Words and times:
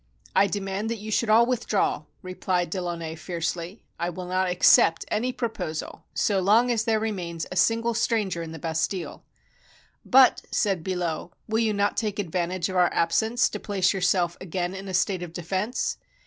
"I 0.35 0.47
demand 0.47 0.89
that 0.89 0.97
you 0.97 1.11
should 1.11 1.29
all 1.29 1.45
withdraw," 1.45 2.05
replied 2.23 2.71
De 2.71 2.81
Launay 2.81 3.13
fiercely. 3.13 3.83
"I 3.99 4.09
will 4.09 4.25
not 4.25 4.49
accept 4.49 5.05
any 5.09 5.31
proposal, 5.31 6.05
so 6.15 6.39
long 6.39 6.71
as 6.71 6.85
there 6.85 6.99
remains 6.99 7.45
a 7.51 7.55
single 7.55 7.93
stranger 7.93 8.41
in 8.41 8.51
the 8.51 8.57
Bas 8.57 8.87
tille."" 8.87 9.21
But," 10.03 10.41
said 10.49 10.83
Billot," 10.83 11.29
will 11.47 11.59
you 11.59 11.73
not 11.73 11.97
take 11.97 12.17
advantage 12.17 12.67
of 12.67 12.77
our 12.77 12.91
absence 12.91 13.47
to 13.49 13.59
place 13.59 13.93
yourself 13.93 14.37
again 14.41 14.73
in 14.73 14.87
a 14.87 14.93
state 14.95 15.21
of 15.21 15.33
defense? 15.33 15.99